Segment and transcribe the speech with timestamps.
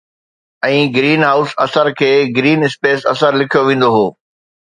[0.67, 2.09] ۽ greenhouse اثر کي
[2.39, 4.03] green space اثر لکيو ويندو هو